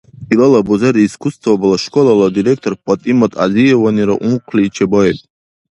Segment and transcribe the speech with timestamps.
[0.35, 5.17] Илала бузери искусствобала школала директор ПатӀимат Азиеванира ункъли чебаиб.